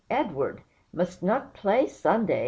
Edward 0.09 0.63
must 0.91 1.21
not 1.21 1.53
play 1.53 1.85
Sunday!" 1.87 2.39